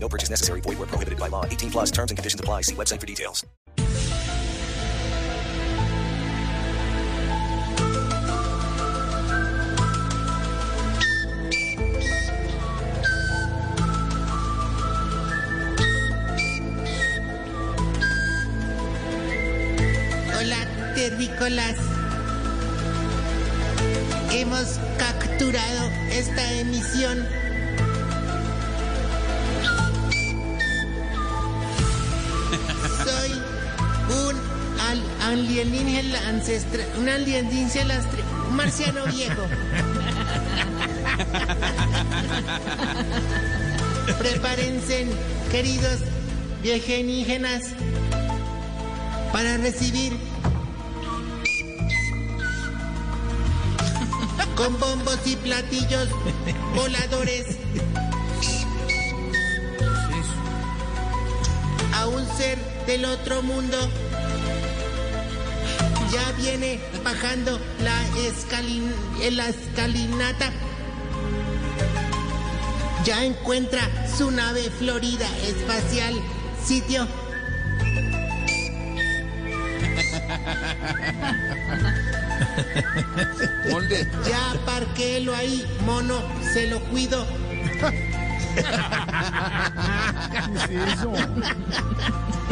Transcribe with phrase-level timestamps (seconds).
[0.00, 0.60] No purchase necessary.
[0.60, 1.44] Void where prohibited by law.
[1.44, 2.62] 18 plus terms and conditions apply.
[2.62, 3.44] See website for details.
[20.34, 21.76] Hola, terrícolas.
[24.30, 27.26] Hemos capturado esta emisión.
[35.38, 38.00] Alienígena ancestral, un alienígena
[38.48, 39.42] un marciano viejo.
[44.18, 45.06] Prepárense,
[45.50, 46.00] queridos
[46.62, 47.62] viejenígenas,
[49.32, 50.16] para recibir
[54.56, 56.08] con bombos y platillos
[56.74, 57.58] voladores
[61.94, 63.76] a un ser del otro mundo.
[66.12, 68.92] Ya viene bajando la, escalin
[69.32, 70.50] la escalinata.
[73.04, 73.80] Ya encuentra
[74.16, 76.14] su nave Florida espacial
[76.64, 77.06] sitio.
[84.28, 86.22] Ya parquélo ahí, mono,
[86.52, 87.26] se lo cuido.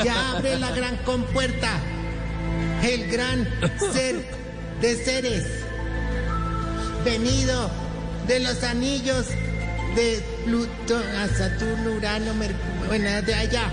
[0.05, 1.71] Ya abre la gran compuerta.
[2.87, 3.47] El gran
[3.93, 4.25] ser
[4.81, 5.45] de seres.
[7.05, 7.71] Venido
[8.27, 9.27] de los anillos
[9.95, 12.87] de Plutón a Saturno, Urano, Mercurio.
[12.89, 13.71] Bueno, de allá.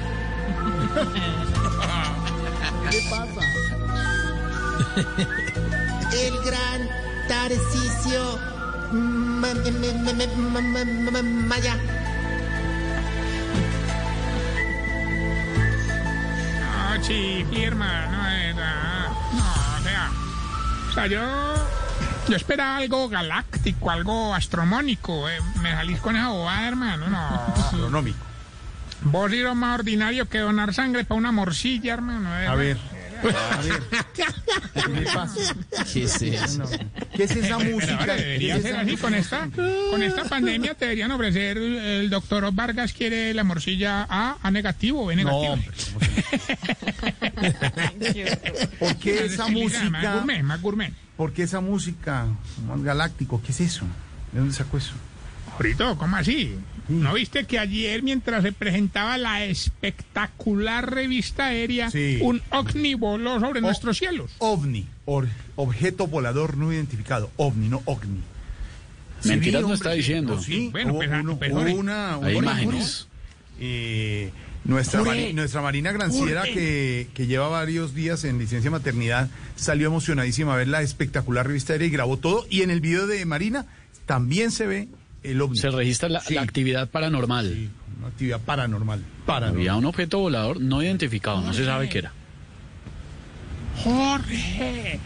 [6.14, 6.90] El gran
[7.28, 8.40] Tarcisio
[8.92, 11.76] Ma- ma- ma- ma- ma- ma- ma- Maya.
[16.62, 18.18] No, sí, mi hermano,
[20.94, 21.20] O sea, yo.
[22.30, 25.28] Yo esperaba algo galáctico, algo astronómico.
[25.28, 27.08] eh, Me salís con esa bobada, hermano.
[27.10, 27.28] No.
[27.58, 28.18] Astronómico.
[29.02, 32.30] Vos lo más ordinario que donar sangre para una morcilla, hermano.
[32.40, 32.48] eh.
[32.48, 32.78] A ver.
[33.24, 33.82] A ver.
[34.14, 35.56] ¿Qué le pasa?
[35.92, 36.64] ¿Qué es eso?
[37.16, 37.98] ¿Qué es esa música?
[38.00, 38.98] ahora debería ¿Qué es ser así.
[38.98, 39.50] Con esta,
[39.92, 41.58] con esta pandemia te deberían ofrecer.
[41.58, 45.54] El doctor Vargas quiere la morcilla A, A negativo, B No, negativo.
[45.54, 45.72] hombre.
[46.40, 50.14] ¿Cómo se- ¿Por qué esa Más música?
[50.16, 50.94] gourmet, más gourmet.
[51.18, 52.28] ¿Por qué esa música?
[52.68, 53.42] Más galáctico.
[53.42, 53.86] ¿Qué es eso?
[54.32, 54.94] ¿De dónde sacó eso?
[55.54, 56.56] Ahorita, ¿cómo así?
[56.88, 56.94] Sí.
[56.94, 62.18] ¿No viste que ayer, mientras se presentaba la espectacular revista aérea, Sí.
[62.22, 64.32] un ovni voló sobre nuestros cielos?
[64.40, 64.88] OVNI.
[65.06, 67.30] or- objeto volador no identificado.
[67.38, 68.22] OVNI, no OVNI.
[69.26, 70.42] Mentiras no está diciendo.
[70.42, 71.74] sí, Bueno, hubo pues, uno- pues, hubo jure.
[71.76, 73.08] una, una- imágenes.
[73.60, 74.32] Eh,
[74.66, 80.54] nuestra, mari- nuestra Marina Granciera, que, que lleva varios días en licencia maternidad, salió emocionadísima
[80.54, 82.46] a ver la espectacular revista aérea y grabó todo.
[82.50, 83.66] Y en el video de Marina
[84.06, 84.88] también se ve
[85.24, 85.58] el ovni.
[85.58, 86.34] Se registra la, Sí.
[86.36, 87.50] la actividad paranormal.
[87.54, 87.70] Sí,
[88.00, 89.04] una actividad paranormal.
[89.26, 89.60] paranormal.
[89.60, 92.12] Había un objeto volador no identificado, no se sabe qué era.
[93.84, 95.00] Jorge,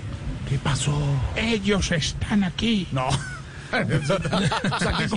[0.49, 0.99] ¿Qué pasó?
[1.35, 2.87] ellos están aquí.
[2.91, 3.07] No.
[3.71, 5.07] Saqué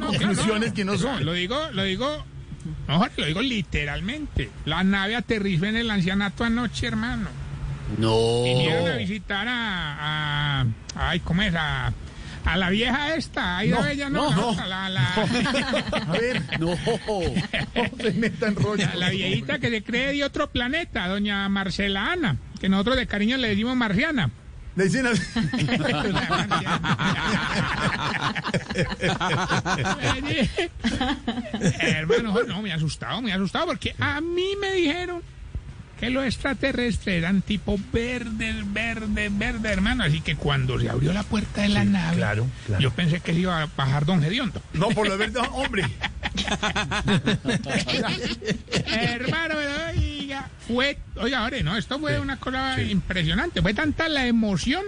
[0.00, 1.24] conclusiones que no No, son.
[1.24, 2.24] lo digo, lo digo,
[2.88, 4.50] no, Jorge, lo digo literalmente.
[4.64, 7.28] La nave aterrizó en el ancianato anoche, hermano.
[7.98, 8.42] No.
[8.44, 11.54] Vinieron a visitar a, a- ay, ¿cómo es?
[11.54, 11.92] A,
[12.44, 15.06] a la vieja esta, ahí No, ella, no, no, no, a la, la,
[16.08, 16.68] A ver, No.
[17.06, 18.86] no se metan rollo.
[18.86, 23.06] la, la viejita que se cree de otro planeta, doña Marcela Ana, que nosotros de
[23.06, 24.30] cariño le decimos marciana.
[24.76, 25.22] Le dicen así.
[31.80, 35.22] Hermano, no, me ha asustado, me ha asustado porque a mí me dijeron
[35.98, 40.04] que los extraterrestres eran tipo verdes, verdes, verdes, hermano.
[40.04, 42.82] Así que cuando se abrió la puerta de la nave, claro, claro.
[42.82, 44.62] yo pensé que se iba a bajar Don Gediondo.
[44.72, 45.82] No, por lo verde, hombre.
[48.86, 50.09] Hermano, pero, oiga,
[50.72, 53.60] fue, oiga, ahora, no, esto fue una cosa impresionante.
[53.62, 54.84] Fue tanta la emoción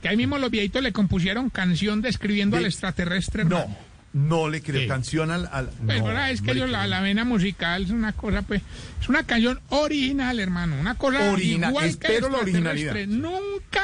[0.00, 3.44] que ahí mismo los viejitos le compusieron canción describiendo De- al extraterrestre.
[3.44, 3.76] No, hermano.
[4.14, 4.82] No le creo.
[4.82, 4.88] Sí.
[4.88, 5.48] Canción al...
[5.50, 8.42] al Pues no, verdad, es que no yo, la, la vena musical es una cosa,
[8.42, 8.60] pues,
[9.00, 13.04] es una canción original, hermano, una cosa Original, igual espero que extraterrestre.
[13.04, 13.06] originalidad.
[13.06, 13.82] Nunca,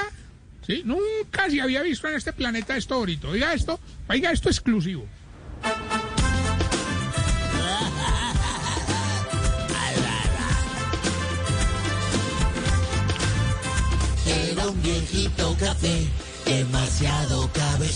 [0.67, 3.29] sí, nunca se había visto en este planeta esto ahorita.
[3.29, 5.06] Oiga esto, oiga esto exclusivo.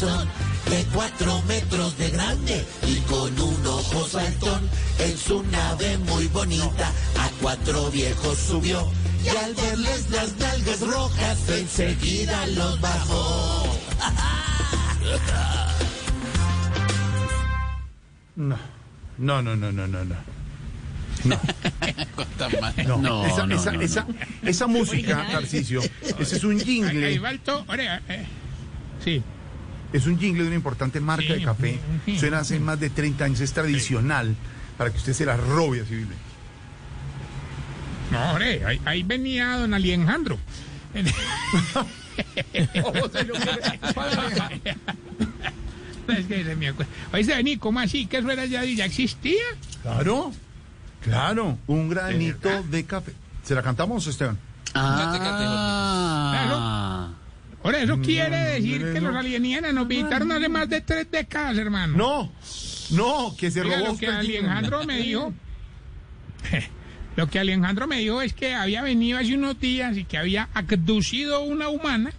[0.03, 0.29] Cabezón,
[0.71, 4.69] de cuatro metros de grande y con un ojo saltón.
[4.99, 6.89] En su nave muy bonita,
[7.19, 8.91] a cuatro viejos subió.
[9.25, 13.79] Y al verles las nalgas rojas, enseguida los bajó.
[18.35, 18.57] No,
[19.19, 20.05] no, no, no, no, no.
[20.05, 20.17] no.
[21.25, 21.39] No,
[22.99, 23.83] No, esa, no, esa, no, no.
[23.85, 24.07] esa,
[24.43, 25.81] esa música, Tarcicio,
[26.19, 28.27] ese es un Ahí jingle, va el to- ore, eh,
[29.05, 29.23] sí,
[29.93, 31.79] es un jingle de una importante marca Sí, de café.
[32.05, 32.19] sí.
[32.19, 34.35] Suena hace más de 30 años, es tradicional,
[34.79, 35.95] para que usted se la robe así.
[35.97, 36.15] vive.
[38.11, 40.39] no, hombre, ahí, ahí venía don Alejandro.
[46.09, 46.93] es que se me acuerda.
[47.13, 48.07] Oíste, vení, ¿cómo así?
[48.07, 49.43] ¿Que eso era ya, ya existía?
[49.83, 50.33] Claro,
[51.03, 53.13] claro, un granito de café.
[53.43, 54.39] ¿Se la cantamos, Esteban?
[54.75, 57.09] Ah,
[57.63, 59.09] Por eso quiere no, decir no, que no.
[59.09, 61.97] los alienígenas nos visitaron hace más de tres décadas, hermano.
[61.97, 62.33] No,
[62.91, 64.07] no, que se Oiga, robó lo que.
[64.09, 65.33] Alejandro me dijo,
[67.17, 70.49] lo que Alejandro me dijo es que había venido hace unos días y que había
[70.55, 72.13] abducido una humana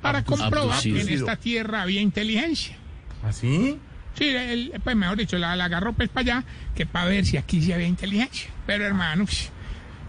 [0.00, 2.76] para comprobar que en esta tierra había inteligencia.
[3.22, 3.78] ¿Así?
[4.14, 6.44] Sí, él, pues mejor dicho, la, la agarró pues para allá,
[6.74, 8.50] que para ver si aquí sí había inteligencia.
[8.66, 9.48] Pero hermano, psh,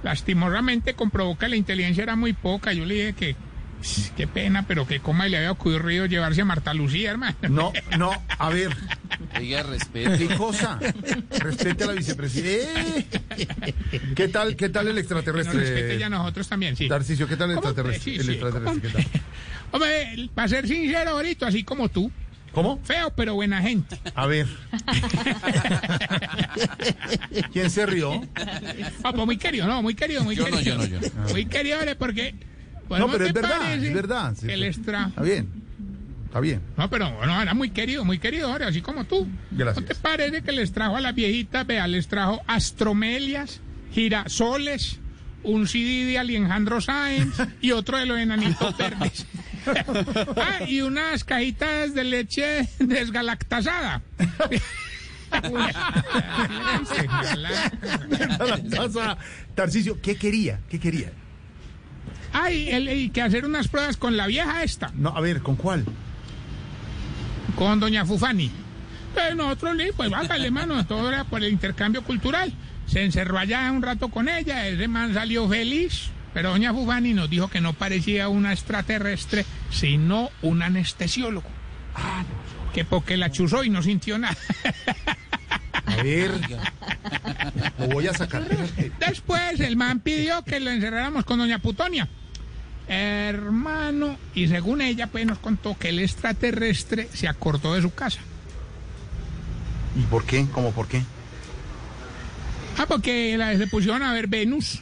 [0.03, 2.73] lastimosamente comprobó que la inteligencia era muy poca.
[2.73, 3.35] Yo le dije que,
[4.15, 7.35] qué pena, pero que cómo le había ocurrido llevarse a Marta Lucía, hermano.
[7.49, 8.75] No, no, a ver,
[9.39, 10.17] Oiga, respeto.
[10.17, 10.79] ¿qué cosa?
[11.39, 13.21] Respete a la vicepresidenta.
[14.15, 15.99] ¿Qué tal, qué tal el Que nos respete extraterrestre?
[15.99, 16.87] ya nosotros también, sí.
[16.87, 17.69] Tarcicio, ¿qué tal el ¿Cómo?
[17.69, 18.13] extraterrestre?
[18.13, 18.81] Sí, el sí, extraterrestre.
[18.81, 19.05] ¿qué tal?
[19.71, 22.11] Hombre, para ser sincero, ahorita, así como tú,
[22.51, 22.79] ¿Cómo?
[22.83, 23.97] feo pero buena gente.
[24.13, 24.45] A ver.
[27.51, 28.21] ¿Quién se rió?
[29.03, 30.85] Ah, pues muy querido, no, muy querido, muy Yo no, querido.
[30.85, 32.35] yo no, yo Muy querido, hombre, porque...
[32.89, 34.35] No, pero es verdad, es verdad.
[34.39, 35.09] Sí, les trajo...
[35.09, 35.49] Está bien.
[36.25, 36.61] Está bien.
[36.77, 39.27] No, pero no, era muy querido, muy querido, ahora, así como tú.
[39.51, 39.83] Gracias.
[39.83, 44.99] ¿No te parece que les trajo a las viejitas, vea, les trajo astromelias, girasoles,
[45.43, 49.27] un CD de Alejandro Sáenz y otro de los enanitos verdes?
[50.35, 54.01] ah, y unas cajitas de leche desgalactazada.
[57.37, 59.17] La taza.
[59.55, 60.59] Tarcicio, ¿qué quería?
[60.69, 61.11] ¿Qué quería?
[62.33, 65.55] Ay, el, y que hacer unas pruebas con la vieja esta, No, a ver, ¿con
[65.55, 65.85] cuál?
[67.55, 68.49] con doña Fufani.
[69.13, 72.51] Pues nosotros, le- pues bájale, mano, todo era por el intercambio cultural.
[72.87, 77.29] Se encerró allá un rato con ella, ese man salió feliz, pero doña Fufani nos
[77.29, 81.47] dijo que no parecía una extraterrestre, sino un anestesiólogo.
[82.73, 84.35] Que porque la chuzó y no sintió nada.
[85.85, 86.31] A ver.
[87.79, 88.43] Lo voy a sacar.
[88.99, 92.07] Después el man pidió que lo encerráramos con doña Putonia.
[92.87, 98.19] Hermano, y según ella, pues nos contó que el extraterrestre se acordó de su casa.
[99.95, 100.45] ¿Y por qué?
[100.51, 101.01] ¿Cómo por qué?
[102.77, 104.79] Ah, porque la, se pusieron a ver Venus.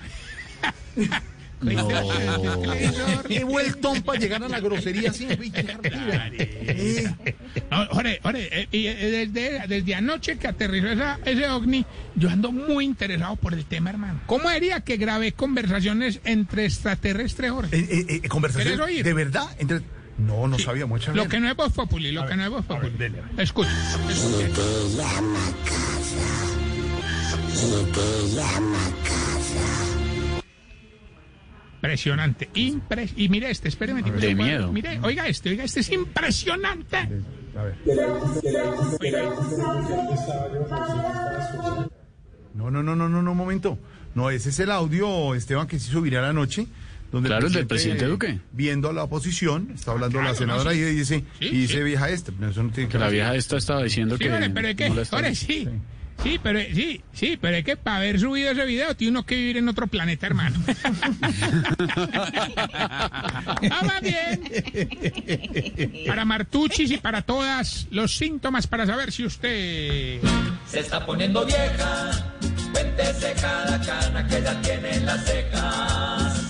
[1.61, 1.87] no.
[3.27, 5.51] Qué vueltón para llegar a la grosería siempre.
[7.69, 11.85] No, ore, ore, eh, y, eh, desde, desde anoche que aterrizó esa- ese ovni,
[12.15, 14.19] yo ando muy interesado por el tema, hermano.
[14.25, 17.77] ¿Cómo diría que grabé conversaciones entre extraterrestres, Jorge?
[17.77, 18.73] eh, eh, eh, conversación.
[18.73, 19.03] ¿Querés oír?
[19.05, 19.45] ¿De verdad?
[19.59, 19.81] Entre...
[20.17, 21.13] No, no sabía mucho.
[21.13, 22.91] Lo que no es Voz Populi, lo que no es Voz Populi.
[23.37, 23.71] Escucha.
[31.81, 34.03] Impresionante, impres y mire este, espéreme.
[34.03, 34.71] De miedo.
[34.71, 36.97] Mire, oiga este, oiga este, es impresionante.
[37.57, 37.75] A ver.
[42.53, 43.79] No, no, no, no, no, no, un momento.
[44.13, 46.67] No, ese es el audio, Esteban, que se hizo viral anoche.
[47.11, 48.39] Donde Claro, el del presidente Duque.
[48.53, 50.95] Viendo a la oposición, está hablando Ah, la claro, senadora no, y sí.
[50.95, 51.83] dice, Sí, y dice sí.
[51.83, 52.31] vieja esta.
[52.31, 53.13] pero eso no tiene Que la ver.
[53.15, 54.31] vieja esta estaba diciendo Sí, que.
[54.31, 55.67] ore, pero es que, no la ore, sí.
[56.23, 59.35] Sí, pero sí, sí, pero es que para haber subido ese video tiene uno que
[59.35, 60.59] vivir en otro planeta, hermano.
[63.71, 64.43] ah, va bien.
[66.05, 70.21] Para Martuchis y para todas los síntomas para saber si usted
[70.67, 72.11] Se está poniendo vieja,
[72.71, 76.41] cuéntese cada cana que ya tiene en las cejas.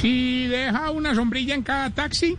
[0.00, 2.38] si deja una sombrilla en cada taxi,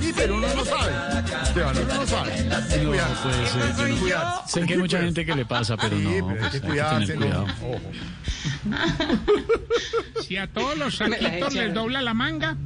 [0.00, 0.92] Sí, pero uno no sabe.
[1.42, 2.32] Esteban, uno no sabe.
[2.32, 2.44] Hay
[2.80, 3.22] que cuidarse.
[3.22, 4.48] Pues, eh, Hay que cuidarse.
[4.60, 6.28] sé que hay mucha gente que le pasa, pero Sí, no.
[6.28, 7.06] pero hay que hay que cuidarse.
[7.12, 7.44] tener no.
[7.44, 7.46] cuidado.
[7.74, 7.90] Ojo.
[10.22, 12.56] Si a todos los saquitos les dobla la manga.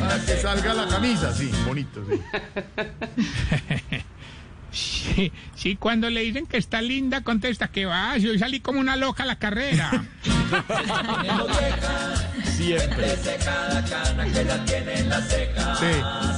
[0.00, 2.20] Para que salga la camisa, sí, bonito, sí.
[4.70, 8.18] Si, si cuando le dicen que está linda, contesta que va.
[8.18, 10.04] Si hoy salí como una loca a la carrera.
[12.56, 13.16] Siempre.
[15.78, 15.86] Sí,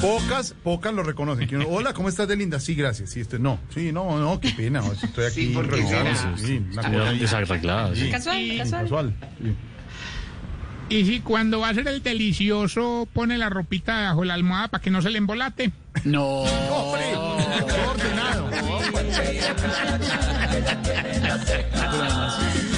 [0.01, 1.49] pocas, pocas lo reconocen.
[1.49, 2.61] Que uno, Hola, ¿cómo estás de linda?
[2.61, 3.11] Sí, gracias.
[3.11, 4.83] Sí, este, no, sí, no, no, qué pena.
[5.03, 6.37] Estoy aquí revisando.
[6.37, 7.19] Sí, una cosa ahí.
[7.19, 8.11] Desarreglada, sí.
[8.11, 8.83] Casual, casual.
[8.83, 9.15] casual.
[9.43, 9.57] sí.
[10.91, 14.83] Y si cuando va a ser el delicioso pone la ropita bajo la almohada para
[14.83, 15.71] que no se le embolate.
[16.05, 16.43] No.
[16.43, 17.17] ¡Hombre!
[17.87, 18.51] ordenado.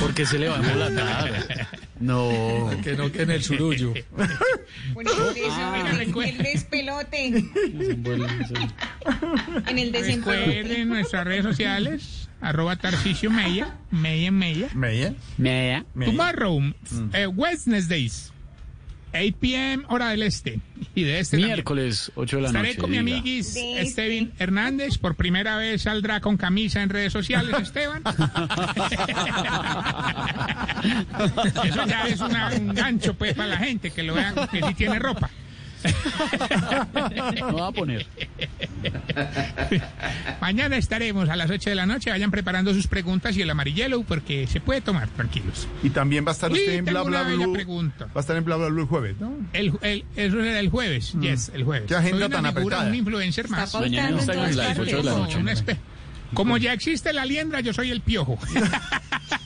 [0.01, 1.69] Porque se le va a embolatar.
[2.01, 2.71] No.
[2.83, 3.95] Que no quede en el surullo.
[4.93, 7.35] Bueno, eso, en el, el despelote, en
[9.79, 10.47] el desempelote.
[10.47, 14.69] Recuerden nuestras redes sociales, arroba Tarcicio Meya, Meya en Meya.
[14.75, 15.15] ¿Meya?
[15.39, 15.85] Mea.
[15.95, 16.11] Meya.
[16.13, 16.75] Tomorrow, Mm.
[17.15, 18.33] eh, Wednesdays,
[19.15, 19.85] 8 p.m.
[19.89, 20.59] hora del este.
[20.95, 21.51] Y de este también.
[21.57, 22.71] Miércoles, 8 de la noche.
[22.71, 23.11] Estaré con mi diga.
[23.19, 24.99] amiguis Esteban Hernández.
[24.99, 28.03] Por primera vez saldrá con camisa en redes sociales, Esteban.
[31.65, 34.75] Eso ya es una- un gancho pues para la gente que lo vean que sí
[34.75, 35.31] tiene ropa.
[37.41, 38.07] No va a poner.
[40.41, 42.11] Mañana estaremos a las 8 de la noche.
[42.11, 45.69] Vayan preparando sus preguntas y el amarillelo porque se puede tomar tranquilos.
[45.83, 47.53] Y también va a estar usted en Bla Bla Blue.
[47.53, 48.07] pregunta.
[48.07, 49.35] Va a estar en Bla Bla Blue el jueves, ¿no?
[49.53, 51.15] El, el- el jueves.
[51.21, 51.85] Yes, el jueves.
[51.85, 51.89] Mm.
[51.89, 52.89] Qué agenda Soy una tan figura, apretada.
[52.89, 53.75] un influencer más.
[53.75, 55.19] Mañana en Pautando en Instagram todas Live, 8 de la partes.
[55.21, 55.33] noche.
[55.35, 55.79] Como, una espe-
[56.35, 58.39] como ya existe la liendra, yo soy el piojo.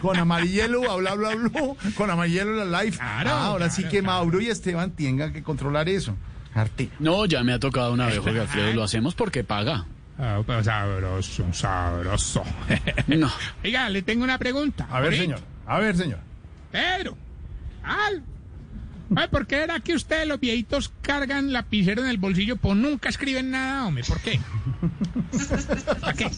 [0.00, 2.96] Con amarillelo a Bla Bla Blue, con amarillelo la live.
[2.96, 4.06] Claro, Ah, ahora sí que claro.
[4.06, 6.16] Mauro y Esteban tengan que controlar eso.
[6.54, 6.90] Arte.
[6.98, 8.72] No, ya me ha tocado una vez, Jorge Alfredo.
[8.74, 9.86] Lo hacemos porque paga.
[10.18, 12.42] Ah, pero sabroso, sabroso.
[13.06, 13.30] No.
[13.64, 14.86] Oiga, le tengo una pregunta.
[14.90, 15.22] A ver, Ahorita.
[15.22, 15.40] señor.
[15.66, 16.18] A ver, señor.
[16.70, 17.16] Pedro.
[17.82, 18.22] Al.
[19.16, 23.08] Ay, ¿Por qué era que ustedes los viejitos cargan lapicero en el bolsillo pues nunca
[23.08, 24.04] escriben nada, hombre?
[24.04, 24.40] ¿Por qué?
[26.00, 26.30] ¿Para qué?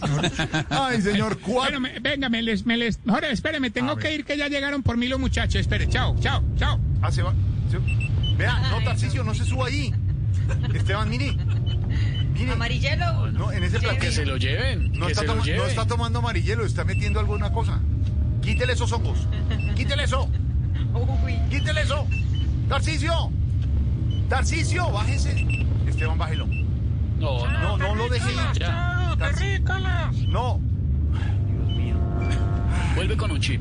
[0.71, 1.81] Ay, señor, Bueno, ¿cuál?
[1.81, 2.99] me- venga, me les, me les...
[3.07, 5.57] Jorge, espere, me tengo que ir que ya llegaron por mí los muchachos.
[5.61, 6.81] Espere, chao, chao, chao.
[7.03, 7.33] Ah, se va.
[7.71, 7.79] se-
[8.37, 9.93] Vea, no, Tarcicio, no se suba ahí.
[10.75, 11.37] Esteban, mire.
[12.35, 12.53] Mire.
[12.53, 13.31] Amarillelo.
[13.31, 13.99] No, en ese plato.
[14.01, 14.93] Que se lo lleven.
[14.93, 15.69] No que está, se lo toma- no lleven.
[15.71, 17.81] está tomando amarillelo, está metiendo alguna cosa.
[18.43, 19.29] Quítele esos hongos.
[19.77, 20.29] Quítele eso.
[21.25, 22.07] Uy, Quítele eso.
[22.69, 23.31] Tarcicio.
[24.29, 25.47] Tarcicio, bájese.
[25.87, 26.47] Esteban, bájelo.
[27.19, 27.77] No, no.
[27.77, 28.39] No, no lo deje ir.
[28.59, 29.17] Ya.
[30.29, 30.61] No.
[32.97, 33.61] Vuelve con un chip.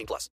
[0.00, 0.28] 18 plus.